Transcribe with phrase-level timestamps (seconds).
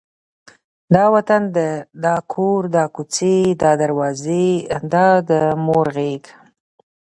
[0.93, 1.43] دا وطن،
[2.03, 4.47] دا کور، دا کوڅې، دا دروازې،
[4.93, 5.31] دا د
[5.65, 6.23] مور غېږ،